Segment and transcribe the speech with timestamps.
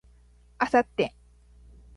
[0.59, 1.13] 明後日